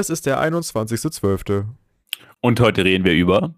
[0.00, 1.68] Es ist der 21.12.
[2.40, 3.54] Und heute reden wir über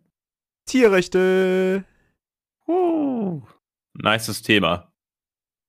[0.69, 1.85] Tierrechte.
[2.67, 3.43] uh,
[3.95, 4.93] nices Thema.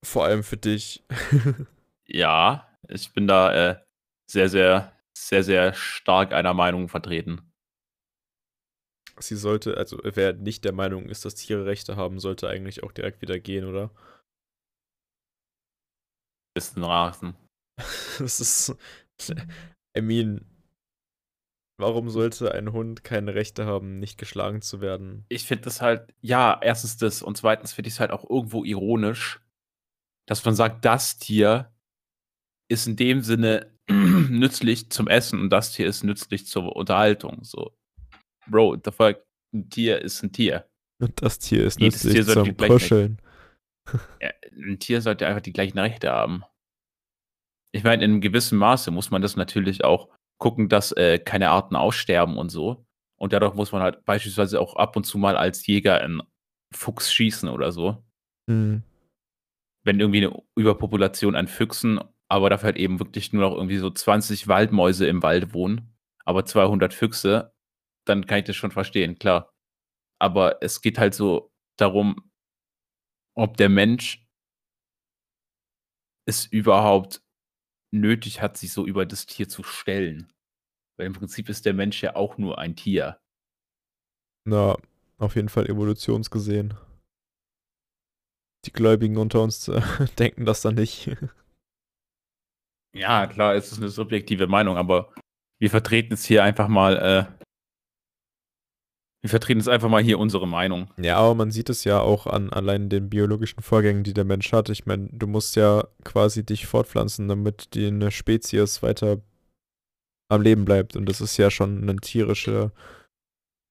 [0.03, 1.05] Vor allem für dich.
[2.05, 3.85] Ja, ich bin da äh,
[4.29, 7.53] sehr, sehr, sehr, sehr stark einer Meinung vertreten.
[9.19, 12.91] Sie sollte, also wer nicht der Meinung ist, dass Tiere Rechte haben, sollte eigentlich auch
[12.91, 13.89] direkt wieder gehen, oder?
[16.55, 17.35] Bisschen rasen.
[18.19, 18.75] Das ist.
[19.97, 20.52] I mean.
[21.83, 25.25] Warum sollte ein Hund keine Rechte haben, nicht geschlagen zu werden?
[25.27, 28.63] Ich finde das halt, ja, erstens das und zweitens finde ich es halt auch irgendwo
[28.63, 29.41] ironisch,
[30.25, 31.73] dass man sagt, das Tier
[32.69, 37.43] ist in dem Sinne nützlich zum Essen und das Tier ist nützlich zur Unterhaltung.
[37.43, 37.75] So,
[38.49, 39.17] Bro, the fuck,
[39.53, 40.65] ein Tier ist ein Tier.
[41.01, 43.21] Und das Tier ist Jedes nützlich Tier zum Kuscheln.
[44.21, 46.45] Ja, ein Tier sollte einfach die gleichen Rechte haben.
[47.73, 50.07] Ich meine, in einem gewissen Maße muss man das natürlich auch
[50.43, 52.85] gucken, dass äh, keine Arten aussterben und so.
[53.17, 56.21] Und dadurch muss man halt beispielsweise auch ab und zu mal als Jäger einen
[56.75, 58.03] Fuchs schießen oder so.
[58.49, 58.83] Hm.
[59.85, 63.89] Wenn irgendwie eine Überpopulation an Füchsen, aber dafür halt eben wirklich nur noch irgendwie so
[63.89, 67.53] 20 Waldmäuse im Wald wohnen, aber 200 Füchse,
[68.05, 69.53] dann kann ich das schon verstehen, klar.
[70.19, 72.29] Aber es geht halt so darum,
[73.33, 74.27] ob der Mensch
[76.25, 77.22] es überhaupt
[77.93, 80.31] nötig hat, sich so über das Tier zu stellen.
[80.97, 83.19] Weil im Prinzip ist der Mensch ja auch nur ein Tier.
[84.45, 84.77] Na,
[85.17, 86.73] auf jeden Fall evolutionsgesehen.
[88.65, 89.81] Die Gläubigen unter uns äh,
[90.19, 91.11] denken das dann nicht.
[92.95, 95.11] Ja, klar, es ist eine subjektive Meinung, aber
[95.59, 97.42] wir vertreten es hier einfach mal, äh,
[99.23, 100.89] wir vertreten es einfach mal hier unsere Meinung.
[100.97, 104.51] Ja, aber man sieht es ja auch an allein den biologischen Vorgängen, die der Mensch
[104.51, 104.67] hat.
[104.67, 109.21] Ich meine, du musst ja quasi dich fortpflanzen, damit die eine Spezies weiter
[110.27, 110.97] am Leben bleibt.
[110.97, 112.73] Und das ist ja schon eine tierische,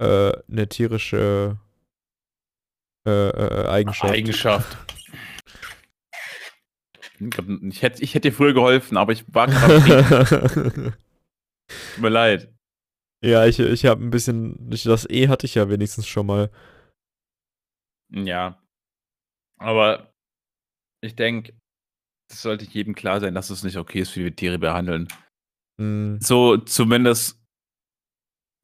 [0.00, 1.58] äh, eine tierische
[3.06, 4.14] äh, äh, Eigenschaft.
[4.14, 4.78] Eigenschaft.
[7.20, 10.94] Ich hätte, ich hätte dir früher geholfen, aber ich war gerade.
[11.94, 12.51] Tut mir leid.
[13.22, 16.50] Ja, ich, ich habe ein bisschen, das E hatte ich ja wenigstens schon mal.
[18.10, 18.59] Ja.
[19.59, 20.12] Aber
[21.03, 21.55] ich denke,
[22.31, 25.09] es sollte jedem klar sein, dass es nicht okay ist, wie wir Tiere behandeln.
[25.81, 27.41] Hm, So zumindest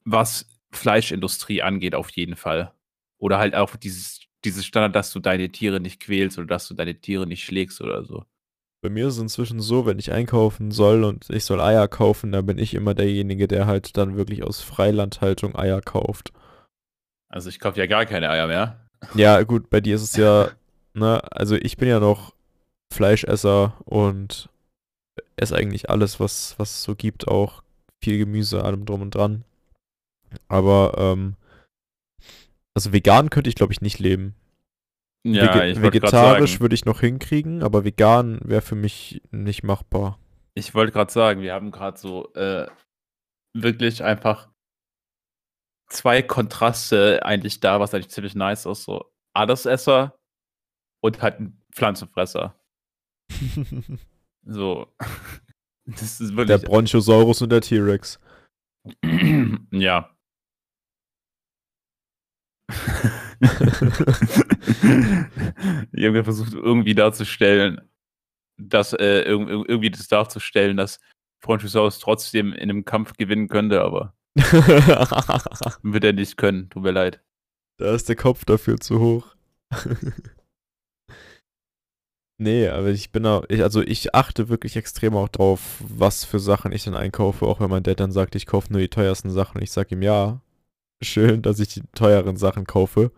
[0.04, 2.74] was Fleischindustrie angeht, auf jeden Fall.
[3.20, 6.74] Oder halt auch dieses, dieses Standard, dass du deine Tiere nicht quälst oder dass du
[6.74, 8.24] deine Tiere nicht schlägst oder so.
[8.80, 12.30] Bei mir ist es inzwischen so, wenn ich einkaufen soll und ich soll Eier kaufen,
[12.30, 16.32] dann bin ich immer derjenige, der halt dann wirklich aus Freilandhaltung Eier kauft.
[17.28, 18.88] Also ich kaufe ja gar keine Eier mehr.
[19.14, 20.50] Ja, gut, bei dir ist es ja,
[20.94, 22.34] ne, also ich bin ja noch
[22.92, 24.48] Fleischesser und
[25.36, 27.62] esse eigentlich alles, was, was es so gibt, auch
[28.00, 29.44] viel Gemüse, allem drum und dran.
[30.46, 31.34] Aber, ähm,
[32.74, 34.34] also vegan könnte ich, glaube ich, nicht leben.
[35.26, 40.18] Ja, Vege- vegetarisch würde ich noch hinkriegen, aber vegan wäre für mich nicht machbar.
[40.54, 42.66] ich wollte gerade sagen, wir haben gerade so äh,
[43.54, 44.48] wirklich einfach
[45.90, 48.84] zwei Kontraste eigentlich da, was eigentlich ziemlich nice ist.
[48.84, 50.18] So Allesesser
[51.02, 52.58] und halt ein Pflanzenfresser.
[54.44, 54.86] So.
[55.86, 56.62] Das ist der wirklich.
[56.64, 58.20] Bronchosaurus und der T-Rex.
[59.72, 60.14] ja.
[65.92, 67.80] Ich habe versucht, irgendwie darzustellen,
[68.58, 71.00] dass äh, irg irg- irgendwie das darzustellen, dass
[71.42, 74.14] Bronchosaurus trotzdem in einem Kampf gewinnen könnte, aber
[75.82, 76.70] wird er nicht können.
[76.70, 77.22] Tut mir leid.
[77.78, 79.34] da ist der Kopf dafür zu hoch.
[82.38, 86.40] nee, aber ich bin auch, ich, also ich achte wirklich extrem auch drauf, was für
[86.40, 89.30] Sachen ich dann einkaufe, auch wenn mein Dad dann sagt, ich kaufe nur die teuersten
[89.30, 89.62] Sachen.
[89.62, 90.40] Ich sag ihm, ja,
[91.02, 93.12] schön, dass ich die teuren Sachen kaufe,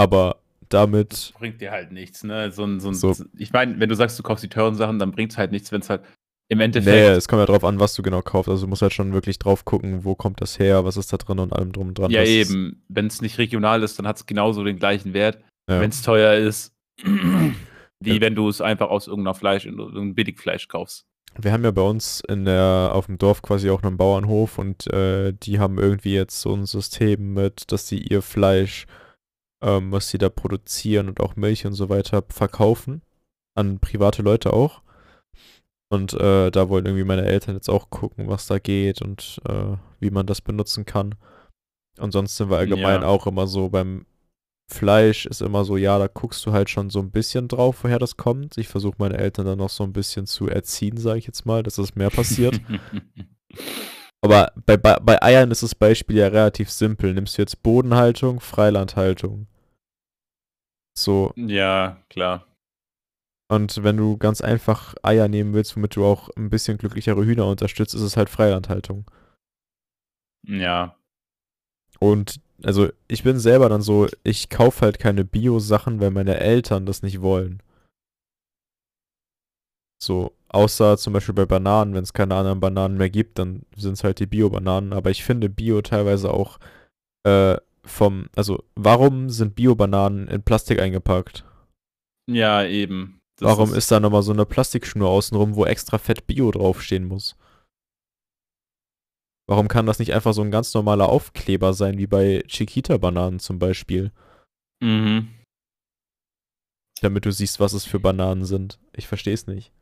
[0.00, 0.36] aber
[0.68, 2.50] damit, Bringt dir halt nichts, ne?
[2.52, 3.14] So ein, so ein, So.
[3.36, 5.72] Ich meine, wenn du sagst, du kaufst die teuren Sachen, dann bringt es halt nichts,
[5.72, 6.02] wenn es halt
[6.48, 7.16] im nee, Endeffekt.
[7.16, 8.48] es kommt ja drauf an, was du genau kaufst.
[8.48, 11.16] Also du musst halt schon wirklich drauf gucken, wo kommt das her, was ist da
[11.16, 12.10] drin und allem drum und dran.
[12.10, 12.82] ja, Das eben.
[12.88, 15.38] Wenn es nicht regional ist, dann hat es genauso den gleichen Wert.
[15.68, 15.80] Ja.
[15.80, 16.72] Wenn es teuer ist,
[17.04, 18.20] wie Ja.
[18.20, 21.04] wenn du es einfach aus irgendeiner Fleisch, irgendeinem Billigfleisch kaufst.
[21.40, 24.92] Wir haben ja bei uns in der, auf dem Dorf quasi auch einen Bauernhof und
[24.92, 28.86] äh, die haben irgendwie jetzt so ein System mit, dass sie ihr Fleisch,
[29.62, 33.02] ähm, was sie da produzieren und auch Milch und so weiter verkaufen.
[33.56, 34.82] An private Leute auch.
[35.92, 39.76] Und äh, da wollen irgendwie meine Eltern jetzt auch gucken, was da geht und äh,
[39.98, 41.16] wie man das benutzen kann.
[41.98, 43.08] Und sonst sind wir allgemein Ja.
[43.08, 44.06] auch immer so beim
[44.72, 47.98] Fleisch ist immer so, ja, da guckst du halt schon so ein bisschen drauf, woher
[47.98, 48.56] das kommt.
[48.56, 51.64] Ich versuche meine Eltern dann noch so ein bisschen zu erziehen, sage ich jetzt mal,
[51.64, 52.60] dass es mehr passiert.
[54.22, 57.14] Aber bei, bei, bei Eiern ist das Beispiel ja relativ simpel.
[57.14, 59.46] Nimmst du jetzt Bodenhaltung, Freilandhaltung.
[60.96, 61.32] So.
[61.36, 62.46] Ja, klar.
[63.50, 67.46] Und wenn du ganz einfach Eier nehmen willst, womit du auch ein bisschen glücklichere Hühner
[67.46, 69.10] unterstützt, ist es halt Freilandhaltung.
[70.46, 70.96] Ja.
[71.98, 76.86] Und also ich bin selber dann so, ich kaufe halt keine Bio-Sachen, weil meine Eltern
[76.86, 77.62] das nicht wollen.
[80.02, 83.94] So, außer zum Beispiel bei Bananen, wenn es keine anderen Bananen mehr gibt, dann sind
[83.94, 84.92] es halt die Bio-Bananen.
[84.92, 86.58] Aber ich finde Bio teilweise auch
[87.24, 91.44] äh, vom, also warum sind Bio-Bananen in Plastik eingepackt?
[92.30, 93.20] Ja, eben.
[93.36, 97.04] Das warum ist, ist da nochmal so eine Plastikschnur außenrum, wo extra fett Bio draufstehen
[97.04, 97.36] muss?
[99.48, 103.58] Warum kann das nicht einfach so ein ganz normaler Aufkleber sein, wie bei Chiquita-Bananen zum
[103.58, 104.12] Beispiel?
[104.80, 105.28] Mhm.
[107.00, 108.78] Damit du siehst, was es für Bananen sind.
[108.92, 109.72] Ich verstehe es nicht.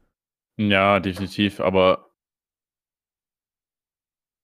[0.59, 2.11] Ja, definitiv, aber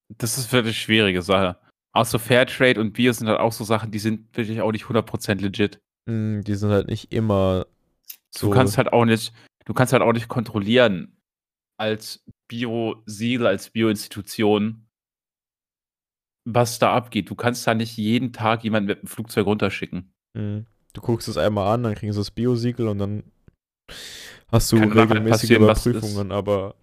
[0.09, 1.59] das ist wirklich schwierige Sache.
[1.93, 4.85] Auch so Fairtrade und Bier sind halt auch so Sachen, die sind wirklich auch nicht
[4.85, 5.81] 100% legit.
[6.07, 7.67] Mm, die sind halt nicht immer
[8.31, 8.49] so.
[8.49, 9.33] Du kannst halt auch nicht,
[9.65, 11.21] du kannst halt auch nicht kontrollieren
[11.79, 14.87] als Bio-Siegel, als Bio-Institution,
[16.45, 17.31] was da abgeht.
[17.31, 20.13] Du kannst da nicht jeden Tag jemanden mit dem Flugzeug runterschicken.
[20.35, 20.61] Mm.
[20.93, 23.33] Du guckst es einmal an, dann kriegen sie das Bio-Siegel und dann
[24.51, 26.75] hast du regelmäßige Überprüfungen, aber.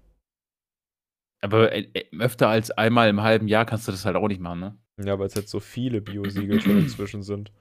[1.41, 4.41] Aber äh, äh, öfter als einmal im halben Jahr kannst du das halt auch nicht
[4.41, 4.77] machen, ne?
[5.03, 7.51] Ja, weil es jetzt so viele Biosiegel schon inzwischen sind.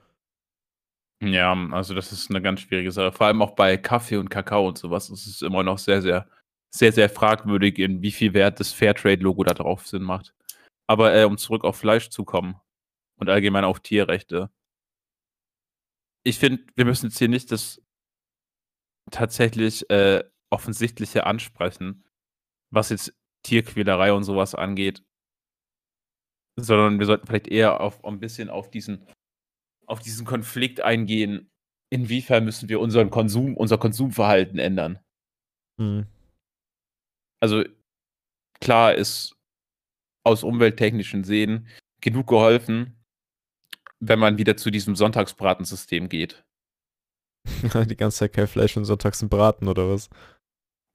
[1.23, 3.11] Ja, also das ist eine ganz schwierige Sache.
[3.11, 5.09] Vor allem auch bei Kaffee und Kakao und sowas.
[5.09, 6.27] Es ist immer noch sehr, sehr,
[6.73, 10.33] sehr, sehr fragwürdig, in wie viel Wert das Fairtrade-Logo da drauf Sinn macht.
[10.87, 12.59] Aber äh, um zurück auf Fleisch zu kommen
[13.17, 14.49] und allgemein auf Tierrechte.
[16.23, 17.81] Ich finde, wir müssen jetzt hier nicht das
[19.09, 22.03] tatsächlich äh, offensichtliche ansprechen,
[22.71, 23.13] was jetzt
[23.43, 25.03] Tierquälerei und sowas angeht.
[26.59, 29.07] Sondern wir sollten vielleicht eher auf ein bisschen auf diesen,
[29.87, 31.49] auf diesen Konflikt eingehen.
[31.89, 34.99] Inwiefern müssen wir unseren Konsum, unser Konsumverhalten ändern?
[35.77, 36.05] Mhm.
[37.41, 37.63] Also
[38.59, 39.35] klar ist
[40.23, 41.67] aus umwelttechnischen Sehen
[42.01, 43.01] genug geholfen,
[43.99, 46.43] wenn man wieder zu diesem Sonntagsbratensystem geht.
[47.89, 50.09] Die ganze Zeit kein Fleisch und sonntags ein Braten oder was?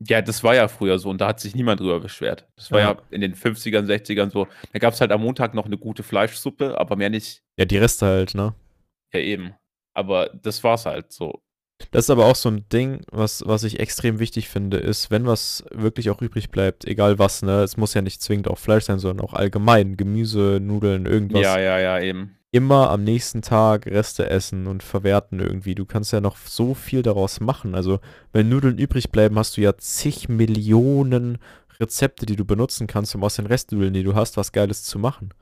[0.06, 2.46] Ja, das war ja früher so und da hat sich niemand drüber beschwert.
[2.56, 4.46] Das war ja, ja in den 50ern, 60ern so.
[4.72, 7.42] Da gab es halt am Montag noch eine gute Fleischsuppe, aber mehr nicht.
[7.58, 8.54] Ja, die Reste halt, ne?
[9.14, 9.54] Ja, eben.
[9.94, 11.40] Aber das war's halt so.
[11.90, 15.26] Das ist aber auch so ein Ding, was, was ich extrem wichtig finde, ist, wenn
[15.26, 18.84] was wirklich auch übrig bleibt, egal was, ne, es muss ja nicht zwingend auch Fleisch
[18.84, 21.42] sein, sondern auch allgemein Gemüse, Nudeln, irgendwas.
[21.42, 25.74] Ja, ja, ja, eben immer am nächsten Tag Reste essen und verwerten irgendwie.
[25.74, 27.74] Du kannst ja noch so viel daraus machen.
[27.74, 28.00] Also,
[28.32, 31.36] wenn Nudeln übrig bleiben, hast du ja zig Millionen
[31.78, 34.98] Rezepte, die du benutzen kannst, um aus den Restnudeln, die du hast, was Geiles zu
[34.98, 35.34] machen.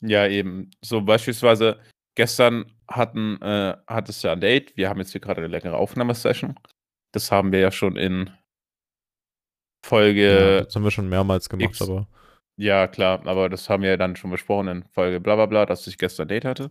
[0.00, 0.70] Ja, eben.
[0.80, 1.78] So beispielsweise
[2.14, 4.74] gestern hatten, äh, hat es ja ein Date.
[4.74, 6.54] Wir haben jetzt hier gerade eine längere Aufnahmesession.
[7.12, 8.30] Das haben wir ja schon in
[9.84, 10.56] Folge.
[10.56, 11.82] Ja, das haben wir schon mehrmals gemacht, X.
[11.82, 12.08] aber.
[12.62, 15.66] Ja, klar, aber das haben wir ja dann schon besprochen in Folge bla bla bla,
[15.66, 16.70] dass ich gestern Date hatte.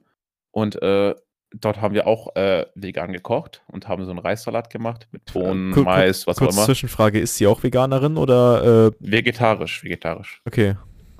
[0.52, 1.14] Und äh,
[1.54, 5.34] dort haben wir auch äh, vegan gekocht und haben so einen Reissalat gemacht mit äh,
[5.34, 6.64] Bohnen, Kur Mais, was auch immer.
[6.64, 8.88] Zwischenfrage, ist sie auch Veganerin oder?
[8.88, 10.42] Äh, vegetarisch, vegetarisch.
[10.46, 10.78] Okay.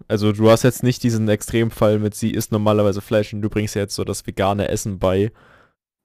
[0.08, 3.76] Also du hast jetzt nicht diesen Extremfall mit, sie isst normalerweise Fleisch und du bringst
[3.76, 5.34] ja jetzt so das vegane Essen bei.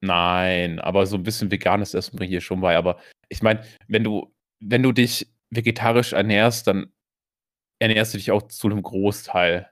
[0.01, 2.77] Nein, aber so ein bisschen veganes Essen bringe ich hier schon bei.
[2.77, 2.99] Aber
[3.29, 6.89] ich meine, wenn du, wenn du dich vegetarisch ernährst, dann
[7.79, 9.71] ernährst du dich auch zu einem Großteil,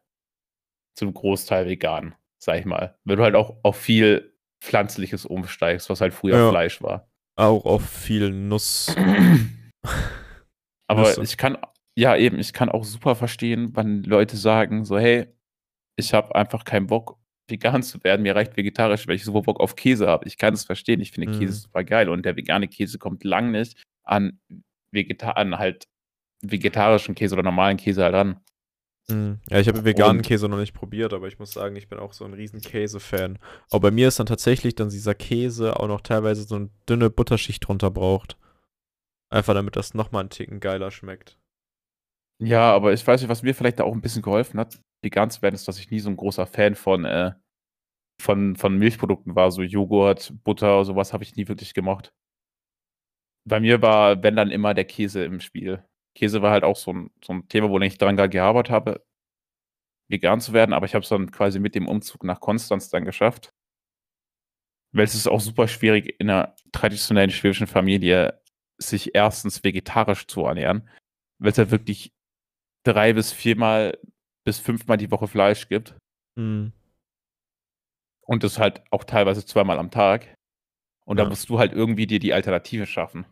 [0.97, 2.97] zu einem Großteil vegan, sag ich mal.
[3.05, 6.51] Wenn du halt auch auf viel Pflanzliches umsteigst, was halt früher ja.
[6.51, 7.11] Fleisch war.
[7.37, 8.95] Auch auf viel Nuss.
[10.87, 11.23] Aber Nüsse.
[11.23, 11.59] ich kann,
[11.97, 15.27] ja eben, ich kann auch super verstehen, wenn Leute sagen, so, hey,
[15.97, 17.19] ich habe einfach keinen Bock,
[17.49, 20.27] vegan zu werden, mir reicht vegetarisch, weil ich super Bock auf Käse habe.
[20.27, 21.41] Ich kann es verstehen, ich finde mhm.
[21.41, 24.41] Käse super geil und der vegane Käse kommt lang nicht an
[24.91, 25.87] Vegetar an halt
[26.51, 28.41] vegetarischen Käse oder normalen Käse halt ran.
[29.09, 29.41] Mhm.
[29.51, 31.99] Ja, ich habe veganen und, Käse noch nicht probiert, aber ich muss sagen, ich bin
[31.99, 33.39] auch so ein riesen Käse-Fan.
[33.71, 37.11] Aber bei mir ist dann tatsächlich dann dieser Käse auch noch teilweise so eine dünne
[37.11, 38.39] Butterschicht drunter braucht.
[39.31, 41.39] Einfach damit das nochmal einen Ticken geiler schmeckt.
[42.41, 45.31] Ja, aber ich weiß nicht, was mir vielleicht da auch ein bisschen geholfen hat, vegan
[45.31, 47.33] zu werden, ist, dass ich nie so ein großer Fan von, äh,
[48.21, 49.51] von, von Milchprodukten war.
[49.51, 52.13] So Joghurt, Butter, sowas habe ich nie wirklich gemocht.
[53.47, 55.85] Bei mir war, wenn dann immer der Käse im Spiel.
[56.15, 59.05] Käse war halt auch so ein, so 'n Thema, wo ich dran gearbeitet habe,
[60.09, 63.05] vegan zu werden, aber ich habe es dann quasi mit dem Umzug nach Konstanz dann
[63.05, 63.53] geschafft.
[64.95, 68.41] Weil es ist auch super schwierig, in einer traditionellen schwäbischen Familie
[68.79, 70.89] sich erstens vegetarisch zu ernähren,
[71.41, 72.13] weil es halt wirklich
[72.85, 73.99] drei bis viermal
[74.45, 75.97] bis fünfmal die Woche Fleisch gibt.
[76.37, 76.73] Mhm.
[78.27, 80.35] Und das halt auch teilweise zweimal am Tag.
[81.07, 81.25] Und Ja.
[81.25, 83.27] da musst du halt irgendwie dir die Alternative schaffen.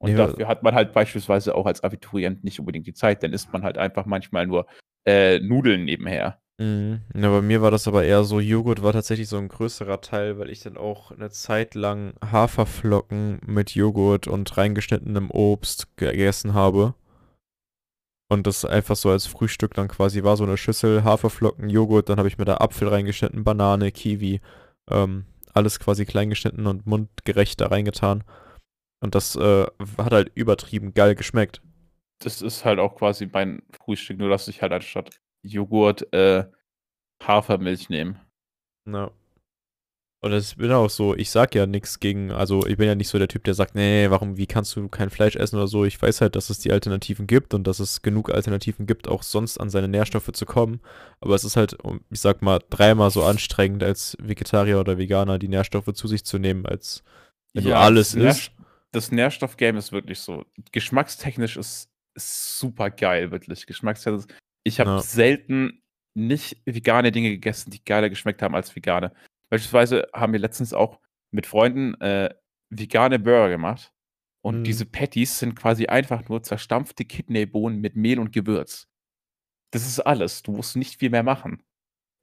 [0.00, 0.26] Und Ja.
[0.26, 3.22] dafür hat man halt beispielsweise auch als Abiturient nicht unbedingt die Zeit.
[3.22, 4.66] Dann isst man halt einfach manchmal nur
[5.06, 6.40] äh, Nudeln nebenher.
[6.58, 7.00] Mhm.
[7.14, 10.38] Ja, bei mir war das aber eher so, Joghurt war tatsächlich so ein größerer Teil,
[10.38, 16.94] weil ich dann auch eine Zeit lang Haferflocken mit Joghurt und reingeschnittenem Obst gegessen habe.
[18.28, 22.18] Und das einfach so als Frühstück dann quasi war, so eine Schüssel Haferflocken, Joghurt, dann
[22.18, 24.40] habe ich mir da Apfel reingeschnitten, Banane, Kiwi,
[24.90, 28.22] ähm, alles quasi klein geschnitten und mundgerecht da reingetan.
[29.00, 29.66] Und das äh,
[29.98, 31.62] hat halt übertrieben geil geschmeckt.
[32.22, 36.44] Das ist halt auch quasi mein Frühstück, nur dass ich halt anstatt Joghurt äh,
[37.22, 38.20] Hafermilch nehme.
[38.86, 39.10] Ja.
[40.22, 43.08] Und ich bin auch so, ich sag ja nichts gegen, also ich bin ja nicht
[43.08, 45.86] so der Typ, der sagt, nee, warum, wie kannst du kein Fleisch essen oder so.
[45.86, 49.22] Ich weiß halt, dass es die Alternativen gibt und dass es genug Alternativen gibt, auch
[49.22, 50.80] sonst an seine Nährstoffe zu kommen.
[51.22, 51.78] Aber es ist halt,
[52.10, 56.38] ich sag mal, dreimal so anstrengend als Vegetarier oder Veganer die Nährstoffe zu sich zu
[56.38, 57.02] nehmen, als
[57.54, 58.52] wenn du alles das isst.
[58.92, 60.44] Das Nährstoffgame ist wirklich so.
[60.72, 63.66] Geschmackstechnisch ist, ist super geil, wirklich.
[63.66, 64.24] Geschmackstechnisch.
[64.64, 65.00] Ich habe Ja.
[65.02, 65.82] selten
[66.14, 69.12] nicht vegane Dinge gegessen, die geiler geschmeckt haben als vegane.
[69.48, 71.00] Beispielsweise haben wir letztens auch
[71.32, 72.34] mit Freunden äh,
[72.70, 73.92] vegane Burger gemacht.
[74.42, 74.64] Und Mhm.
[74.64, 78.88] diese Patties sind quasi einfach nur zerstampfte Kidneybohnen mit Mehl und Gewürz.
[79.72, 80.42] Das ist alles.
[80.42, 81.62] Du musst nicht viel mehr machen.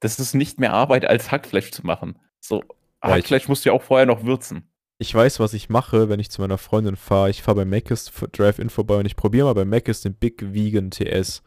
[0.00, 2.18] Das ist nicht mehr Arbeit, als Hackfleisch zu machen.
[2.40, 2.62] So,
[3.02, 4.70] Hackfleisch musst du ja auch vorher noch würzen.
[5.00, 7.30] Ich weiß, was ich mache, wenn ich zu meiner Freundin fahre.
[7.30, 10.90] Ich fahre bei Mc's Drive-In vorbei und ich probiere mal bei Mc's den Big Vegan
[10.90, 11.42] TS.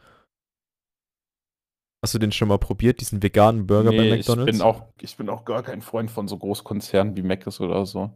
[2.02, 4.52] Hast du den schon mal probiert, diesen veganen Burger bei Nee, McDonald's?
[4.54, 7.84] Ich bin, auch, ich bin auch gar kein Freund von so Großkonzernen wie Mc's oder
[7.86, 8.10] so.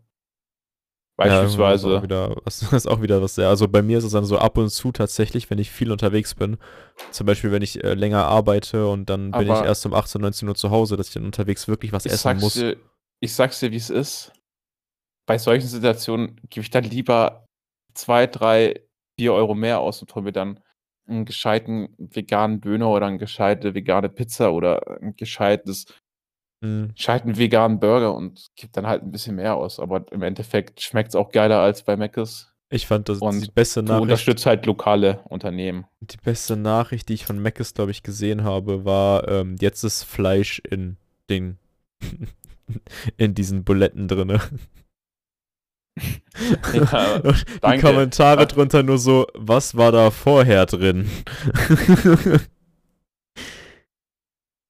[1.18, 1.88] Ja, Beispielsweise.
[1.88, 3.48] das ist auch wieder, was, das ist auch wieder was sehr.
[3.48, 6.34] Also bei mir ist es dann so ab und zu tatsächlich, wenn ich viel unterwegs
[6.34, 6.56] bin.
[7.10, 10.20] Zum Beispiel, wenn ich äh, länger arbeite und dann bin ich Aber- erst um 18,
[10.20, 12.54] 19 Uhr zu Hause, dass ich dann unterwegs wirklich was essen muss.
[12.54, 12.76] dir,
[13.20, 14.32] ich sag's dir, wie es ist.
[15.26, 17.46] Bei solchen Situationen gebe ich dann lieber
[17.94, 18.80] zwei, drei,
[19.18, 20.60] vier Euro mehr aus und hole mir dann
[21.08, 25.86] einen gescheiten veganen Döner oder eine gescheite vegane Pizza oder ein gescheites,
[26.64, 29.78] Hm, gescheiten veganen Burger und gebe dann halt ein bisschen mehr aus.
[29.78, 32.52] Aber im Endeffekt schmeckt es auch geiler als bei Mc's.
[32.68, 34.02] Ich fand, das Und die beste Du Nachricht.
[34.02, 35.86] unterstützt halt lokale Unternehmen.
[36.00, 40.02] Die beste Nachricht, die ich von Mc's, glaube ich, gesehen habe, war, ähm, jetzt ist
[40.02, 40.96] Fleisch in
[41.30, 41.58] den
[43.16, 44.40] in diesen Buletten drinne.
[46.72, 47.86] Ja, die danke.
[47.86, 48.46] Kommentare Ach.
[48.46, 51.10] drunter nur so, was war da vorher drin?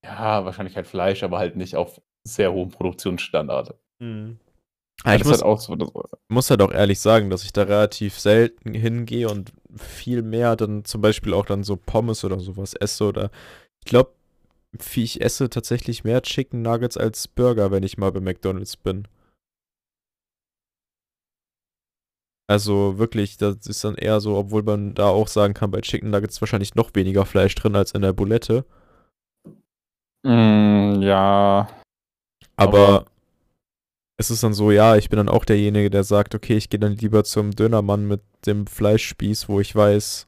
[0.07, 3.75] Ja, wahrscheinlich halt Fleisch, aber halt nicht auf sehr hohem Produktionsstandard.
[3.99, 4.39] Mhm.
[5.05, 5.77] Ja, ich muss, halt auch so.
[6.29, 10.85] Muss halt auch ehrlich sagen, dass ich da relativ selten hingehe und viel mehr dann
[10.85, 13.31] zum Beispiel auch dann so Pommes oder sowas esse oder
[13.85, 14.13] ich glaube,
[14.95, 19.07] ich esse tatsächlich mehr Chicken Nuggets als Burger, wenn ich mal bei McDonald's bin.
[22.49, 26.11] Also wirklich, das ist dann eher so, obwohl man da auch sagen kann, bei Chicken
[26.11, 28.65] Nuggets wahrscheinlich noch weniger Fleisch drin als in der Bulette.
[30.25, 31.69] Mm, ja.
[32.57, 33.05] Aber, Aber-
[34.19, 36.81] es ist dann so, ja, ich bin dann auch derjenige, der sagt, okay, ich gehe
[36.81, 40.27] dann lieber zum Dönermann mit dem Fleischspieß, wo ich weiß,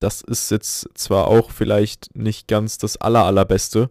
[0.00, 3.90] das ist jetzt zwar auch vielleicht nicht ganz das aller, allerbeste,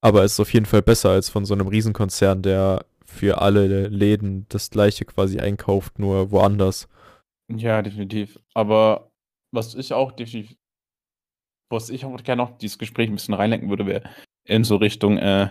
[0.00, 3.88] aber es ist auf jeden Fall besser als von so einem Riesenkonzern, der für alle
[3.88, 6.88] Läden das gleiche quasi einkauft, nur woanders.
[7.54, 8.38] Ja, definitiv.
[8.54, 9.12] Aber
[9.52, 10.56] was ich auch definitiv,
[11.70, 14.10] was ich auch gerne noch dieses Gespräch ein bisschen reinlenken würde, wäre
[14.46, 15.50] in so Richtung, äh,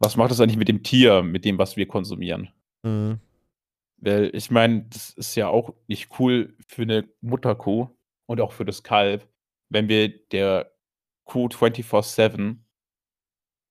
[0.00, 2.50] was macht das eigentlich mit dem Tier, mit dem, was wir konsumieren?
[2.82, 3.20] Mhm.
[4.02, 7.88] Weil ich meine, das ist ja auch nicht cool für eine Mutterkuh
[8.26, 9.28] und auch für das Kalb,
[9.70, 10.72] wenn wir der
[11.24, 12.56] Kuh 24-7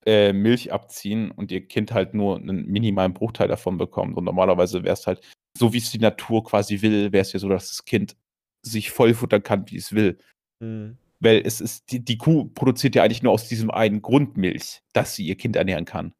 [0.06, 4.18] äh, Milch abziehen und ihr Kind halt nur einen minimalen Bruchteil davon bekommt.
[4.18, 5.22] Und normalerweise wäre es halt,
[5.58, 8.16] so wie es die Natur quasi will, wäre es ja so, dass das Kind
[8.62, 10.18] sich voll futtern kann, wie es will.
[10.60, 10.98] Mhm.
[11.20, 14.82] Weil es ist, die, die Kuh produziert ja eigentlich nur aus diesem einen Grund Milch,
[14.94, 16.14] dass sie ihr Kind ernähren kann.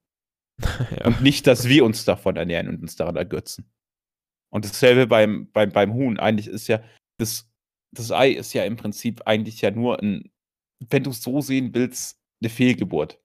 [0.60, 1.06] ja.
[1.06, 3.72] Und nicht, dass wir uns davon ernähren und uns daran ergötzen.
[4.52, 6.20] Und dasselbe beim, beim, beim Huhn.
[6.20, 6.82] Eigentlich ist ja,
[7.18, 7.50] das,
[7.92, 10.32] das Ei ist ja im Prinzip eigentlich ja nur ein,
[10.90, 13.22] wenn du es so sehen willst, eine Fehlgeburt.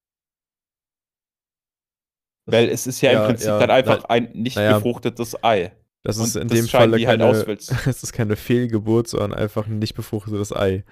[2.46, 4.74] Weil es ist ja, Ja, im Prinzip ja, dann einfach na- ein nicht naja.
[4.78, 5.72] befruchtetes Ei.
[6.02, 7.78] Das ist Und in das dem Fall halt keine, auswälzen.
[7.86, 10.84] es ist keine Fehlgeburt, sondern einfach ein nicht befruchtetes Ei.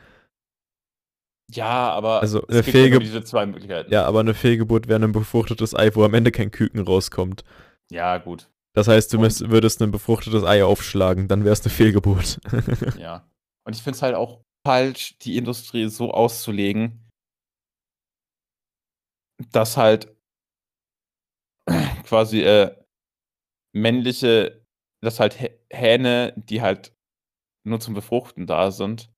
[1.53, 3.93] Ja, aber Also, es eine gibt ja nur Fehlge- diese zwei Möglichkeiten.
[3.93, 7.45] Ja, aber eine Fehlgeburt wäre ein befruchtetes Ei, wo am Ende kein Küken rauskommt.
[7.91, 8.49] ja gut.
[8.75, 12.39] Das heißt, du müsst, würdest ein befruchtetes Ei aufschlagen, dann wäre es eine Fehlgeburt.
[12.99, 13.29] Ja.
[13.67, 17.07] Und ich finde es halt auch falsch, die Industrie so auszulegen,
[19.51, 20.12] dass halt
[22.13, 22.77] quasi äh,
[23.75, 24.67] männliche,
[25.01, 25.39] dass halt
[25.71, 26.95] Hähne, die halt
[27.65, 29.11] nur zum Befruchten da sind,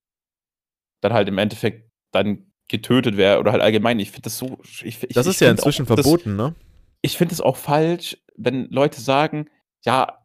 [1.00, 3.98] dann halt im Endeffekt dann getötet werden oder halt allgemein.
[3.98, 4.60] Ich finde das so.
[4.62, 6.54] Ich, ich, das ist ja inzwischen auch, verboten, das, ne?
[7.02, 9.50] Ich finde es auch falsch, wenn Leute sagen,
[9.84, 10.24] ja,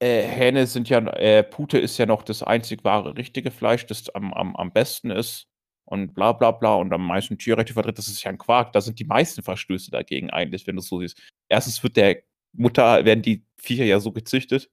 [0.00, 4.10] äh, Hähne sind ja, äh, Pute ist ja noch das einzig wahre richtige Fleisch, das
[4.10, 5.48] am, am, am besten ist
[5.84, 8.72] und bla bla bla und am meisten Tierrechte vertritt, das ist ja ein Quark.
[8.72, 11.20] Da sind die meisten Verstöße dagegen eigentlich, wenn du es so siehst.
[11.48, 12.22] Erstens wird der
[12.52, 14.70] Mutter, werden die Viecher ja so gezüchtet,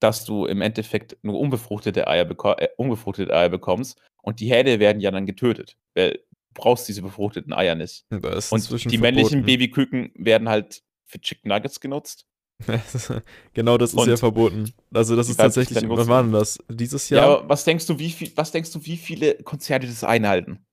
[0.00, 5.00] dass du im Endeffekt nur unbefruchtete Eier, äh, unbefruchtete Eier bekommst und die Hähne werden
[5.00, 6.18] ja dann getötet, weil du
[6.54, 8.04] brauchst diese befruchteten Eier nicht.
[8.52, 9.00] und die verboten.
[9.00, 12.26] männlichen Babyküken werden halt für Chicken Nuggets genutzt.
[13.54, 14.72] genau, das ist und ja verboten.
[14.92, 16.58] Also das ist tatsächlich, was war denn das?
[16.68, 17.22] Dieses Jahr?
[17.22, 20.64] Ja, aber was denkst du, wie viel, was denkst du, wie viele Konzerte das einhalten?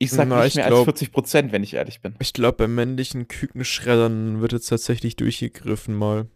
[0.00, 2.14] Ich sag Na, nicht mehr glaub, als 40 Prozent, wenn ich ehrlich bin.
[2.20, 6.28] Ich glaube, bei männlichen Kükenschreddern wird jetzt tatsächlich durchgegriffen mal.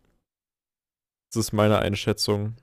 [1.33, 2.57] Das ist meine Einschätzung.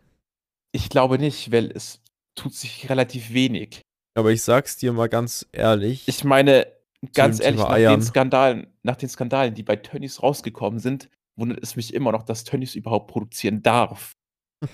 [0.72, 2.02] Ich glaube nicht, weil es
[2.36, 3.82] tut sich relativ wenig.
[4.16, 6.08] Aber ich sag's dir mal ganz ehrlich.
[6.08, 6.68] Ich meine,
[7.14, 11.76] ganz ehrlich, nach den, Skandalen, nach den Skandalen, die bei Tönnies rausgekommen sind, wundert es
[11.76, 14.14] mich immer noch, dass Tönnies überhaupt produzieren darf.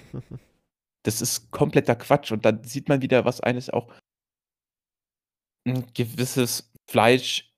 [1.03, 2.31] das ist kompletter Quatsch.
[2.31, 3.93] Und dann sieht man wieder, was eines auch
[5.67, 7.51] ein gewisses Fleisch,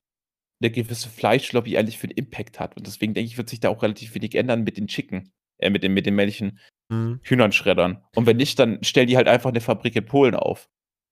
[0.61, 2.77] eine gewisse Fleischlobby eigentlich für einen Impact hat.
[2.77, 5.69] Und deswegen denke ich, wird sich da auch relativ wenig ändern mit den Chicken äh,
[5.69, 6.59] mit den, mit den männlichen
[6.89, 7.19] mhm.
[7.23, 8.03] Hühnernschreddern.
[8.15, 10.69] Und wenn nicht, dann stellen die halt einfach eine Fabrik in Polen auf.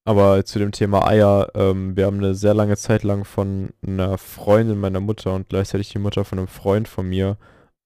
[0.07, 4.19] Aber zu dem Thema Eier, ähm, wir haben eine sehr lange Zeit lang von einer
[4.19, 7.37] Freundin meiner Mutter und gleichzeitig die Mutter von einem Freund von mir,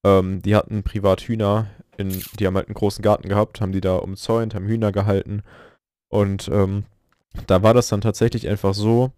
[0.03, 3.82] ähm, die hatten privat Hühner, in, die haben halt einen großen Garten gehabt, haben die
[3.82, 5.44] da umzäunt, haben Hühner gehalten
[6.10, 6.86] und ähm,
[7.48, 9.12] da war das dann tatsächlich einfach so,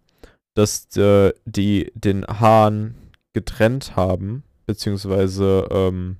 [0.54, 2.96] dass äh, die den Hahn
[3.34, 6.17] getrennt haben, beziehungsweise ähm,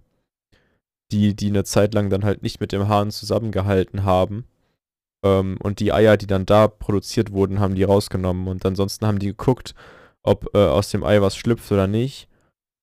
[1.12, 4.46] die, die eine Zeit lang dann halt nicht mit dem Hahn zusammengehalten haben.
[5.24, 8.48] Ähm, und die Eier, die dann da produziert wurden, haben die rausgenommen.
[8.48, 9.76] Und ansonsten haben die geguckt,
[10.24, 12.30] ob äh, aus dem Ei was schlüpft oder nicht.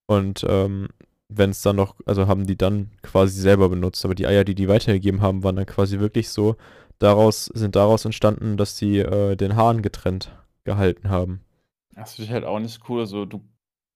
[0.07, 0.89] Und ähm,
[1.29, 4.05] wenn es dann noch, also haben die dann quasi selber benutzt.
[4.05, 6.57] Aber die Eier, die die weitergegeben haben, waren dann quasi wirklich so,
[6.99, 10.33] daraus, sind daraus entstanden, dass die äh, den Hahn getrennt
[10.65, 11.45] gehalten haben.
[11.95, 13.01] Das finde ich halt auch nicht cool.
[13.01, 13.43] Also du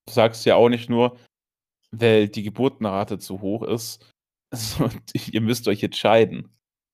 [0.09, 1.17] sagst ja auch nicht nur,
[1.91, 4.05] weil die Geburtenrate zu hoch ist,
[4.55, 6.51] so, ihr müsst euch entscheiden.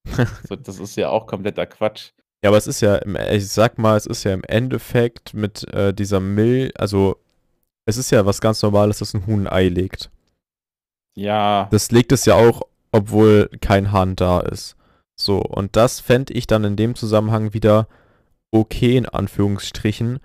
[0.48, 2.12] so, das ist ja auch kompletter Quatsch.
[2.42, 5.92] Ja, aber es ist ja, ich sag mal, es ist ja im Endeffekt mit äh,
[5.92, 7.16] dieser Mill, also
[7.85, 10.11] es ist ja was ganz Normales, dass ein Huhn ein Ei legt.
[11.18, 11.68] Ja.
[11.70, 14.76] Das legt es ja auch, obwohl kein Hahn da ist.
[15.16, 17.88] So, und das fände ich dann in dem Zusammenhang wieder
[18.50, 20.20] okay, in Anführungsstrichen,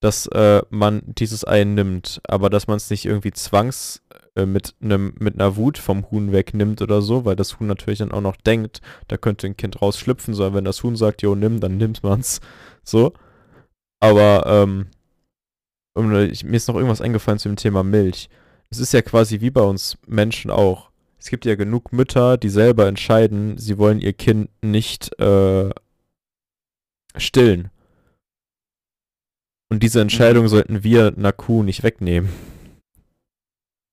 [0.00, 4.02] dass äh, man dieses Ei nimmt, aber dass man es nicht irgendwie zwangs
[4.34, 7.98] äh, mit einem mit einer Wut vom Huhn wegnimmt oder so, weil das Huhn natürlich
[7.98, 11.34] dann auch noch denkt, da könnte ein Kind rausschlüpfen, sondern wenn das Huhn sagt, jo,
[11.34, 12.40] nimm, dann nimmt man's.
[12.82, 13.12] So.
[14.00, 14.86] Aber ähm,
[16.30, 18.30] ich, mir ist noch irgendwas eingefallen zu dem Thema Milch.
[18.70, 20.90] Es ist ja quasi wie bei uns Menschen auch.
[21.18, 25.70] Es gibt ja genug Mütter, die selber entscheiden, sie wollen ihr Kind nicht äh,
[27.16, 27.70] stillen.
[29.68, 30.48] Und diese Entscheidung mhm.
[30.48, 32.30] sollten wir Kuh nicht wegnehmen.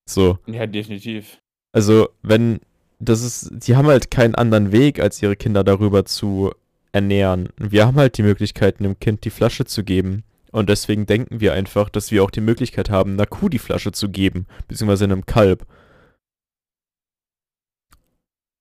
[0.09, 0.39] So.
[0.47, 1.39] Ja, definitiv.
[1.73, 2.61] Also, wenn,
[2.99, 6.51] das ist, die haben halt keinen anderen Weg, als ihre Kinder darüber zu
[6.91, 7.49] ernähren.
[7.57, 10.23] Wir haben halt die Möglichkeit, einem Kind die Flasche zu geben.
[10.57, 13.91] Und deswegen denken wir einfach, dass wir auch die Möglichkeit haben, einer Kuh die Flasche
[13.91, 15.67] zu geben, beziehungsweise einem Kalb.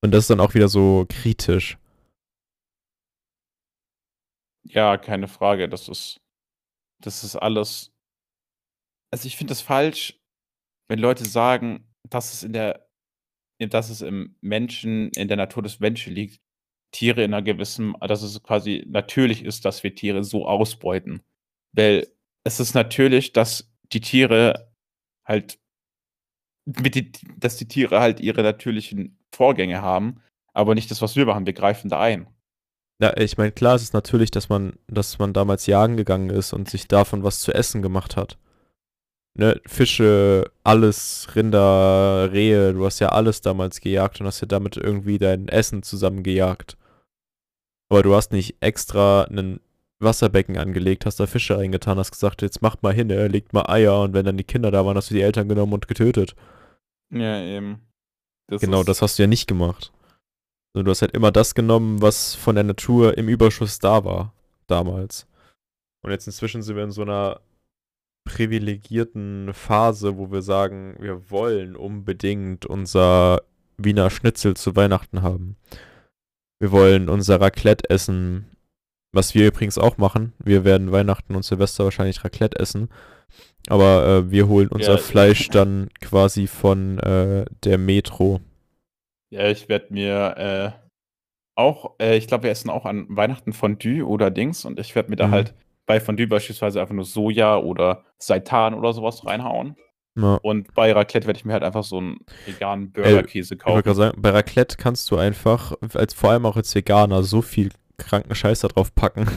[0.03, 1.79] Und das ist dann auch wieder so kritisch.
[4.61, 5.67] Ja, keine Frage.
[5.67, 6.21] Das ist,
[7.01, 7.91] das ist alles.
[9.11, 10.21] Also ich finde es falsch,
[10.89, 12.87] wenn Leute sagen, dass es in der,
[13.57, 16.43] dass es im Menschen, in der Natur des Menschen liegt,
[16.91, 21.23] Tiere in einer gewissen, dass es quasi natürlich ist, dass wir Tiere so ausbeuten.
[21.77, 22.07] Weil
[22.43, 24.71] es ist natürlich, dass die Tiere
[25.25, 25.59] halt,
[26.65, 30.21] die, dass die Tiere halt ihre natürlichen Vorgänge haben,
[30.53, 31.45] aber nicht das, was wir machen.
[31.45, 32.27] Wir greifen da ein.
[32.99, 36.51] Ja, ich meine, klar ist es natürlich, dass man, dass man damals jagen gegangen ist
[36.51, 38.37] und sich davon was zu essen gemacht hat
[39.37, 44.77] ne, Fische, alles, Rinder, Rehe, du hast ja alles damals gejagt und hast ja damit
[44.77, 46.77] irgendwie dein Essen zusammen gejagt.
[47.89, 49.61] Aber du hast nicht extra einen
[49.99, 53.67] Wasserbecken angelegt, hast da Fische reingetan, hast gesagt, jetzt macht mal hin, er legt mal
[53.67, 56.35] Eier und wenn dann die Kinder da waren, hast du die Eltern genommen und getötet.
[57.09, 57.81] Ja, eben.
[58.47, 59.91] Das genau, das hast du ja nicht gemacht.
[60.73, 64.33] Also du hast halt immer das genommen, was von der Natur im Überschuss da war,
[64.67, 65.27] damals.
[66.03, 67.41] Und jetzt inzwischen sind wir in so einer
[68.25, 73.41] privilegierten Phase, wo wir sagen, wir wollen unbedingt unser
[73.77, 75.55] Wiener Schnitzel zu Weihnachten haben.
[76.59, 78.45] Wir wollen unser Raclette essen,
[79.17, 80.31] was wir übrigens auch machen.
[80.43, 82.89] Wir werden Weihnachten und Silvester wahrscheinlich Raclette essen.
[83.67, 84.97] Aber äh, wir holen unser Ja.
[84.97, 88.39] Fleisch dann quasi von äh, der Metro.
[89.29, 90.71] Ja, ich werde mir äh,
[91.55, 95.09] auch, äh, ich glaube, wir essen auch an Weihnachten Fondue oder Dings und ich werde
[95.09, 95.31] mir da Mhm.
[95.31, 95.53] halt
[95.85, 99.75] bei Fondue beispielsweise einfach nur Soja oder Seitan oder sowas reinhauen.
[100.15, 100.35] Ja.
[100.41, 103.83] Und bei Raclette werde ich mir halt einfach so einen veganen Burgerkäse Ich wollte kaufen.
[103.83, 107.69] gerade sagen, bei Raclette kannst du einfach, als, vor allem auch als Veganer, so viel
[107.97, 109.27] kranken Scheiß da drauf packen.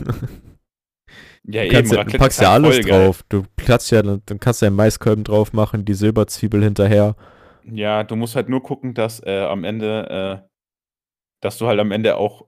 [1.45, 3.05] Ja, Du, kannst ja, du packst ja alles voll geil.
[3.07, 3.23] drauf.
[3.29, 7.17] Du platzt ja, dann kannst du ja Maiskolben drauf machen, die Silberzwiebel hinterher.
[7.65, 10.49] Ja, du musst halt nur gucken, dass äh, am Ende, äh,
[11.43, 12.47] dass du halt am Ende auch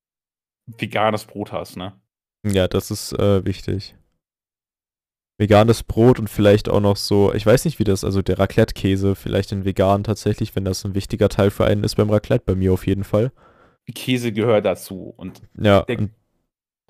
[0.66, 2.01] veganes Brot hast, ne?
[2.46, 3.96] Ja, das ist äh, wichtig.
[5.38, 9.14] Veganes Brot und vielleicht auch noch so, ich weiß nicht, wie das, also der Raclette-Käse,
[9.14, 12.55] vielleicht in vegan tatsächlich, wenn das ein wichtiger Teil für einen ist beim Raclette, bei
[12.55, 13.33] mir auf jeden Fall.
[13.90, 15.12] Käse gehört dazu.
[15.16, 16.08] Und Ja, Der-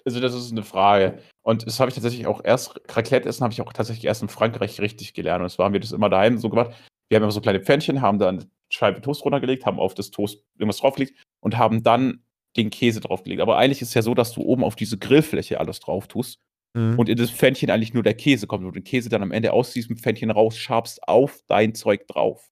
[0.05, 1.19] also das ist eine Frage.
[1.43, 4.29] Und das habe ich tatsächlich auch erst, Raclette essen habe ich auch tatsächlich erst in
[4.29, 5.43] Frankreich richtig gelernt.
[5.43, 6.73] Und zwar haben wir das immer daheim so gemacht.
[7.09, 10.11] Wir haben immer so kleine Pfännchen, haben da eine Scheibe Toast runtergelegt, haben auf das
[10.11, 12.23] Toast irgendwas draufgelegt und haben dann
[12.57, 13.41] den Käse draufgelegt.
[13.41, 16.41] Aber eigentlich ist es ja so, dass du oben auf diese Grillfläche alles drauf tust
[16.75, 16.99] mhm.
[16.99, 19.53] und in das Pfännchen eigentlich nur der Käse kommt und den Käse dann am Ende
[19.53, 22.51] aus diesem Pfännchen rausschabst auf dein Zeug drauf.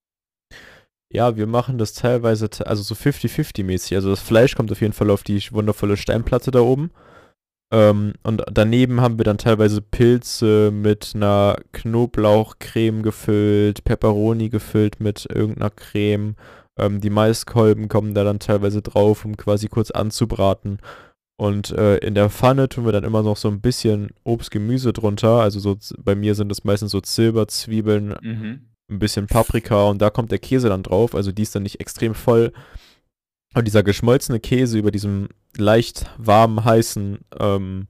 [1.12, 3.94] Ja, wir machen das teilweise, te- also so 50-50-mäßig.
[3.96, 6.90] Also das Fleisch kommt auf jeden Fall auf die wundervolle Steinplatte da oben.
[7.72, 15.26] Ähm, und daneben haben wir dann teilweise Pilze mit einer Knoblauchcreme gefüllt, Peperoni gefüllt mit
[15.32, 16.36] irgendeiner Creme.
[16.78, 20.78] Ähm, die Maiskolben kommen da dann teilweise drauf, um quasi kurz anzubraten.
[21.36, 24.92] Und äh, in der Pfanne tun wir dann immer noch so ein bisschen Obst, Gemüse
[24.92, 25.40] drunter.
[25.40, 28.60] Also so, bei mir sind es meistens so Silberzwiebeln, Mhm.
[28.90, 31.14] Ein bisschen Paprika und da kommt der Käse dann drauf.
[31.14, 32.52] Also die ist dann nicht extrem voll.
[33.54, 37.88] Und dieser geschmolzene Käse über diesem leicht warmen, heißen ähm,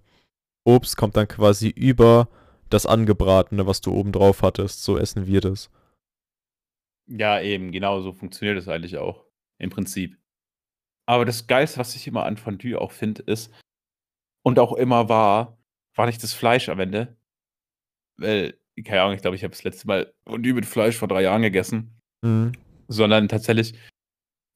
[0.65, 2.29] Obst kommt dann quasi über
[2.71, 4.83] das angebratene, was du oben drauf hattest.
[4.85, 5.71] So essen wir das.
[7.07, 9.25] Ja, eben, genau so funktioniert es eigentlich auch.
[9.59, 10.17] Im Prinzip.
[11.07, 13.53] Aber das Geilste, was ich immer an Fondue auch finde, ist,
[14.43, 15.59] und auch immer war,
[15.95, 17.17] war nicht das Fleisch am Ende.
[18.17, 21.23] Weil, keine Ahnung, ich glaube, ich habe das letzte Mal Fondue mit Fleisch vor drei
[21.23, 22.53] Jahren gegessen, Mhm.
[22.89, 23.75] sondern tatsächlich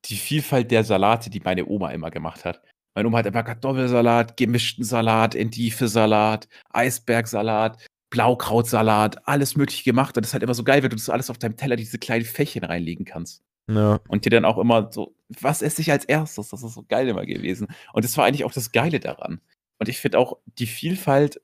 [0.07, 2.62] die Vielfalt der Salate, die meine Oma immer gemacht hat.
[2.94, 10.16] Meine Oma hat immer Kartoffelsalat, gemischten Salat, Endive-Salat, Eisbergsalat, Blaukrautsalat, alles mögliche gemacht.
[10.16, 11.98] Und das ist halt immer so geil, wenn du das alles auf deinem Teller diese
[11.98, 13.42] kleinen Fächchen reinlegen kannst.
[13.68, 13.98] Ja.
[14.09, 16.50] Und dir dann auch immer so, was esse ich als erstes?
[16.50, 17.66] Das ist so geil immer gewesen.
[17.92, 19.40] Und das war eigentlich auch das Geile daran.
[19.81, 21.40] Und ich finde auch, die Vielfalt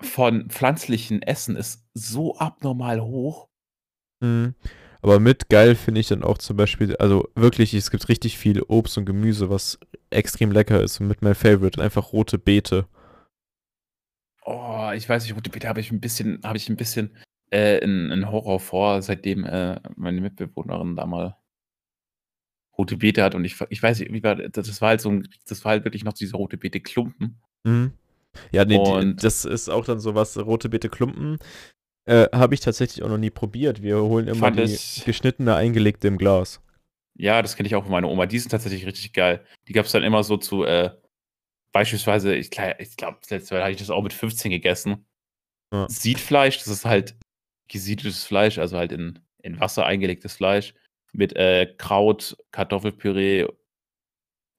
[0.00, 3.48] von pflanzlichen Essen ist so abnormal hoch.
[4.20, 4.54] Mhm.
[5.02, 8.62] Aber mit geil finde ich dann auch zum Beispiel, also wirklich, es gibt richtig viel
[8.62, 9.78] Obst und Gemüse, was
[10.10, 11.00] extrem lecker ist.
[11.00, 12.86] Und mit mein Favorite einfach rote Beete.
[14.44, 17.16] Oh, ich weiß nicht, rote Beete habe ich ein bisschen, habe ich ein bisschen
[17.50, 21.36] äh, in, in Horror vor, seitdem äh, meine Mitbewohnerin da mal
[22.76, 23.34] rote Beete hat.
[23.34, 25.84] Und ich, ich weiß nicht, wie war, das war halt so ein, das war halt
[25.84, 27.40] wirklich noch diese rote Beete Klumpen.
[27.64, 27.92] Mhm.
[28.52, 31.38] Ja, nee, die, das ist auch dann sowas, rote Beete Klumpen.
[32.08, 33.82] Äh, Habe ich tatsächlich auch noch nie probiert.
[33.82, 36.60] Wir holen immer die ich- geschnittene eingelegte im Glas.
[37.18, 38.26] Ja, das kenne ich auch von meiner Oma.
[38.26, 39.44] Die sind tatsächlich richtig geil.
[39.68, 40.90] Die gab es dann immer so zu, äh,
[41.72, 45.06] beispielsweise, ich, ich glaube, das letzte Mal habe ich das auch mit 15 gegessen.
[45.72, 45.86] Ja.
[45.88, 47.16] Siedfleisch, das ist halt
[47.68, 50.74] gesiedeltes Fleisch, also halt in, in Wasser eingelegtes Fleisch
[51.12, 53.46] mit äh, Kraut, Kartoffelpüree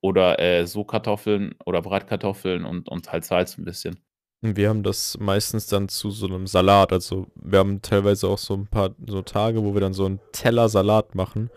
[0.02, 4.00] oder äh, so Kartoffeln oder Bratkartoffeln und, und halt Salz ein bisschen.
[4.44, 6.92] Wir haben das meistens dann zu so einem Salat.
[6.92, 10.20] Also wir haben teilweise auch so ein paar so Tage, wo wir dann so einen
[10.32, 11.52] Teller Salat machen.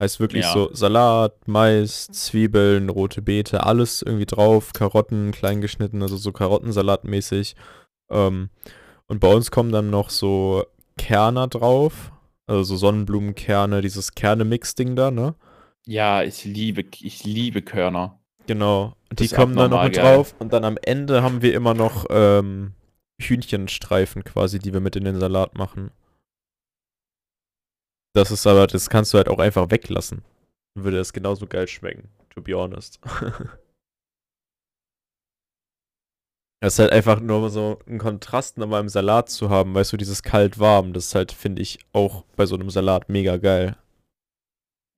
[0.00, 0.52] Heißt wirklich Ja.
[0.52, 7.56] so Salat, Mais, Zwiebeln, rote Beete, alles irgendwie drauf, Karotten klein geschnitten, also so Karottensalatmäßig.
[8.08, 8.50] Ähm,
[9.08, 10.64] und bei uns kommen dann noch so
[10.96, 12.12] Kerner drauf,
[12.46, 15.34] also so Sonnenblumenkerne, dieses Kerne-Mix-Ding da, ne?
[15.88, 18.20] Ja, ich liebe, ich liebe Körner.
[18.46, 18.94] Genau.
[19.10, 20.16] Die ist kommen dann noch mit geil.
[20.16, 22.74] drauf und dann am Ende haben wir immer noch ähm,
[23.18, 25.90] Hühnchenstreifen quasi, die wir mit in den Salat machen.
[28.14, 30.22] Das ist aber, das kannst du halt auch einfach weglassen.
[30.74, 33.00] Dann würde das genauso geil schmecken, to be honest.
[36.60, 39.96] Das ist halt einfach nur so ein Kontrast nochmal im Salat zu haben, weißt du,
[39.96, 43.76] dieses kalt-warm, das ist halt, finde ich, auch bei so einem Salat mega geil.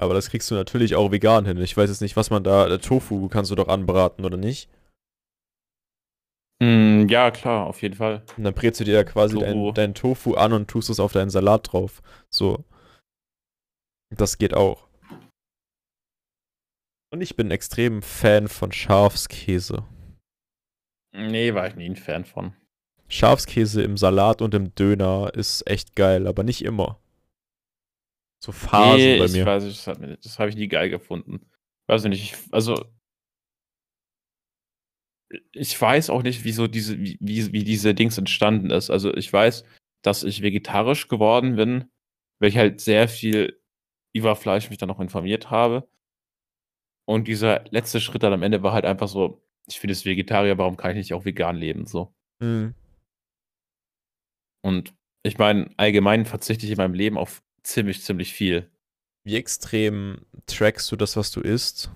[0.00, 1.58] Aber das kriegst du natürlich auch vegan hin.
[1.58, 4.70] Ich weiß jetzt nicht, was man da, der Tofu kannst du doch anbraten, oder nicht?
[6.62, 8.22] Mm, ja, klar, auf jeden Fall.
[8.38, 11.12] Und dann brätst du dir ja quasi deinen dein Tofu an und tust es auf
[11.12, 12.00] deinen Salat drauf.
[12.30, 12.64] So.
[14.16, 14.88] Das geht auch.
[17.12, 19.84] Und ich bin extrem Fan von Schafskäse.
[21.12, 22.54] Nee, war ich nie ein Fan von.
[23.08, 26.98] Schafskäse im Salat und im Döner ist echt geil, aber nicht immer.
[28.42, 29.46] So Phasen nee, bei ich mir.
[29.46, 31.50] weiß nicht, das, das habe ich nie geil gefunden.
[31.87, 32.85] Weiß ich nicht, ich, also
[35.53, 38.90] ich weiß auch nicht, wieso diese, wie, wie, wie diese Dings entstanden ist.
[38.90, 39.64] Also ich weiß,
[40.03, 41.90] dass ich vegetarisch geworden bin,
[42.40, 43.61] weil ich halt sehr viel
[44.14, 45.88] über Fleisch mich dann noch informiert habe.
[47.07, 50.59] Und dieser letzte Schritt dann am Ende war halt einfach so, ich bin jetzt Vegetarier,
[50.59, 51.87] warum kann ich nicht auch vegan leben?
[51.87, 52.14] So.
[52.40, 52.74] Mhm.
[54.64, 58.70] Und ich meine, allgemein verzichte ich in meinem Leben auf ziemlich, ziemlich viel.
[59.25, 61.90] Wie extrem trackst du das, was du isst?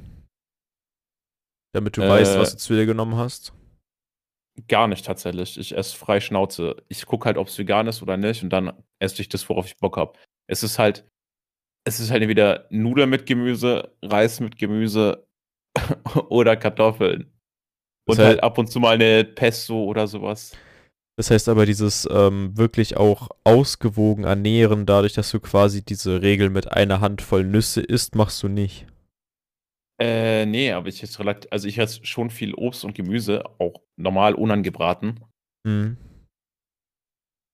[1.74, 3.53] Damit du weißt, Äh, was du zu dir genommen hast?
[4.68, 5.59] Gar nicht tatsächlich.
[5.59, 6.77] Ich esse frei Schnauze.
[6.88, 9.66] Ich gucke halt, ob es vegan ist oder nicht und dann esse ich das, worauf
[9.66, 10.16] ich Bock habe.
[10.48, 11.05] Es ist halt,
[11.85, 15.27] es ist halt entweder Nudeln mit Gemüse, Reis mit Gemüse
[16.29, 17.33] oder Kartoffeln.
[18.07, 20.57] Und heißt- halt ab und zu mal eine Pesto oder sowas.
[21.16, 26.50] Das heißt aber, dieses ähm, wirklich auch ausgewogen ernähren, dadurch, dass du quasi diese Regel
[26.50, 28.87] mit einer Handvoll Nüsse isst, machst du nicht.
[30.00, 33.81] Äh, nee, aber ich esse relativ, also ich esse schon viel Obst und Gemüse, auch
[33.96, 35.24] normal unangebraten.
[35.64, 35.96] Mhm.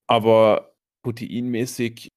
[0.09, 0.73] Aber
[1.05, 2.09] proteinmäßig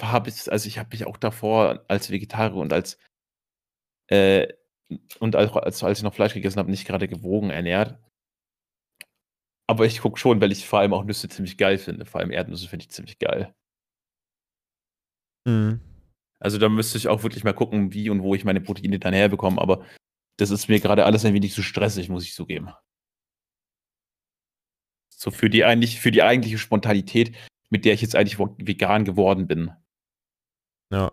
[0.00, 2.98] habe ich, also ich habe mich auch davor als Vegetarier und als
[4.10, 4.48] äh,
[5.20, 7.98] und als, als ich noch Fleisch gegessen habe, nicht gerade gewogen ernährt.
[9.66, 12.04] Aber ich gucke schon, weil ich vor allem auch Nüsse ziemlich geil finde.
[12.04, 13.54] Vor allem Erdnüsse finde ich ziemlich geil.
[15.46, 15.80] Mhm.
[16.40, 19.14] Also da müsste ich auch wirklich mal gucken, wie und wo ich meine Proteine dann
[19.14, 19.60] herbekomme.
[19.60, 19.84] Aber
[20.38, 22.70] das ist mir gerade alles ein wenig zu stressig, muss ich zugeben.
[25.10, 27.36] So für die eigentlich, für die eigentliche Spontanität,
[27.70, 29.70] mit der ich jetzt eigentlich vegan geworden bin.
[30.90, 31.12] Ja.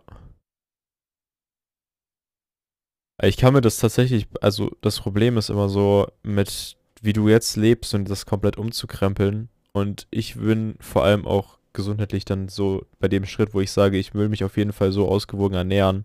[3.22, 7.56] Ich kann mir das tatsächlich, also das Problem ist immer so, mit wie du jetzt
[7.56, 9.48] lebst und das komplett umzukrempeln.
[9.72, 13.98] Und ich bin vor allem auch gesundheitlich dann so bei dem Schritt, wo ich sage,
[13.98, 16.04] ich will mich auf jeden Fall so ausgewogen ernähren,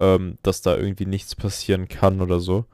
[0.00, 2.66] ähm, dass da irgendwie nichts passieren kann oder so.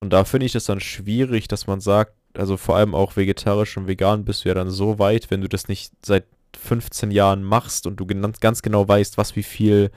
[0.00, 3.76] Und da finde ich das dann schwierig, dass man sagt, also vor allem auch vegetarisch
[3.76, 6.24] und vegan bist du ja dann so weit, wenn du das nicht seit
[6.56, 9.90] 15 Jahren machst und du ganz genau weißt, was wie viel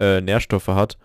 [0.00, 0.98] äh, Nährstoffe hat,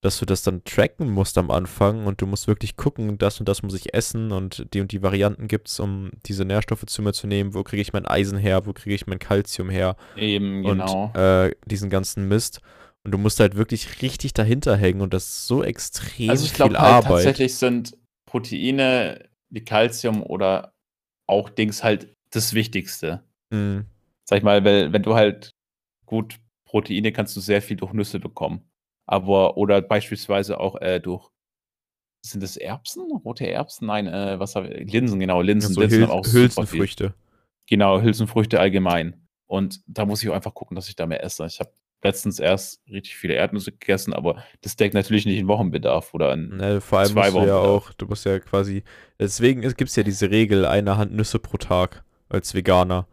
[0.00, 3.48] dass du das dann tracken musst am Anfang und du musst wirklich gucken, das und
[3.48, 7.12] das muss ich essen und die und die Varianten gibt's, um diese Nährstoffe zu mir
[7.12, 7.54] zu nehmen.
[7.54, 8.64] Wo kriege ich mein Eisen her?
[8.66, 9.96] Wo kriege ich mein Kalzium her?
[10.16, 11.06] Eben, genau.
[11.06, 12.60] Und äh, diesen ganzen Mist.
[13.04, 16.50] Und du musst halt wirklich richtig dahinter hängen und das ist so extrem also ich
[16.50, 17.24] viel glaube halt Arbeit.
[17.24, 20.72] tatsächlich sind Proteine wie Calcium oder
[21.26, 23.24] auch Dings halt das Wichtigste.
[23.50, 23.86] Mhm.
[24.24, 25.52] Sag ich mal, weil wenn du halt
[26.06, 28.68] gut Proteine kannst du sehr viel durch Nüsse bekommen.
[29.08, 31.30] Aber oder beispielsweise auch äh, durch
[32.22, 33.10] sind das Erbsen?
[33.24, 33.86] Rote Erbsen?
[33.86, 34.92] Nein, äh, was habe ich?
[34.92, 35.74] Linsen, genau, Linsen.
[35.74, 36.26] So Linsen haben auch.
[36.26, 37.14] Hülsenfrüchte.
[37.66, 39.26] Genau, Hülsenfrüchte allgemein.
[39.46, 41.46] Und da muss ich auch einfach gucken, dass ich da mehr esse.
[41.46, 41.70] Ich habe
[42.02, 46.48] letztens erst richtig viele Erdnüsse gegessen, aber das deckt natürlich nicht den Wochenbedarf oder ein,
[46.48, 47.66] Ne, vor allem Zwei musst du Wochen ja Bedarf.
[47.88, 48.84] auch, du musst ja quasi,
[49.18, 53.08] deswegen gibt es ja diese Regel, eine Hand Nüsse pro Tag als Veganer,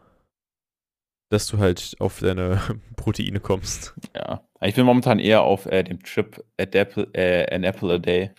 [1.32, 2.60] dass du halt auf deine
[2.98, 3.96] Proteine kommst.
[4.14, 4.46] ja.
[4.66, 8.32] Ich bin momentan eher auf äh, dem Trip at apple, äh, an apple a day.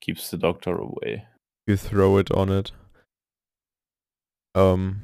[0.00, 1.26] Keeps the doctor away.
[1.66, 2.72] You throw it on it.
[4.56, 5.02] Ähm.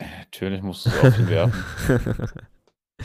[0.00, 2.30] Natürlich musst du es auf ihn werfen.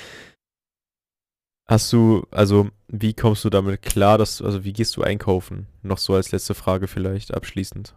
[1.70, 5.68] Hast du, also, wie kommst du damit klar, dass, du- also, wie gehst du einkaufen?
[5.82, 7.96] Noch so als letzte Frage vielleicht abschließend.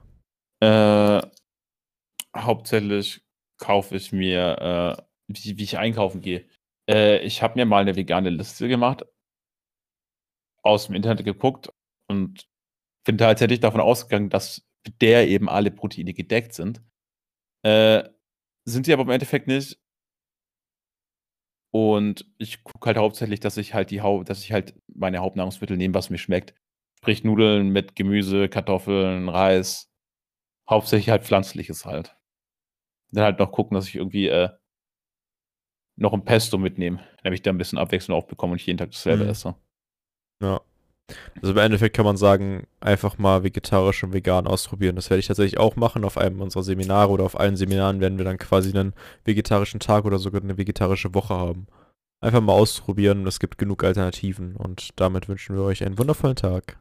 [0.63, 1.23] Äh,
[2.37, 3.23] hauptsächlich
[3.59, 6.49] kaufe ich mir, äh, wie, wie ich einkaufen gehe.
[6.89, 9.05] Äh, ich habe mir mal eine vegane Liste gemacht,
[10.63, 11.73] aus dem Internet geguckt
[12.09, 12.47] und
[13.05, 14.67] bin tatsächlich davon ausgegangen, dass
[15.01, 16.83] der eben alle Proteine gedeckt sind.
[17.65, 18.05] Äh,
[18.67, 19.79] sind sie aber im Endeffekt nicht.
[21.73, 25.77] Und ich gucke halt hauptsächlich, dass ich halt die Hau dass ich halt meine Hauptnahrungsmittel
[25.77, 26.55] nehme, was mir schmeckt.
[26.99, 29.91] Sprich Nudeln mit Gemüse, Kartoffeln, Reis.
[30.71, 32.17] Hauptsächlich halt pflanzliches halt.
[33.13, 34.51] Dann halt noch gucken, dass ich irgendwie äh,
[35.97, 38.79] noch ein Pesto mitnehme, damit ich da ein bisschen Abwechslung auch bekomme und ich jeden
[38.79, 39.31] Tag dasselbe Mhm.
[39.31, 39.55] esse.
[40.43, 40.61] Ja.
[41.41, 44.97] Also im Endeffekt kann man sagen, einfach mal vegetarisch und vegan ausprobieren.
[44.97, 46.05] Das werde ich tatsächlich auch machen.
[46.05, 48.93] Auf einem unserer Seminare oder auf allen Seminaren werden wir dann quasi einen
[49.25, 51.69] vegetarischen Tag oder sogar eine vegetarische Woche haben.
[52.21, 53.25] Einfach mal ausprobieren.
[53.27, 56.77] Es gibt genug Alternativen und damit wünschen wir euch einen wundervollen Tag.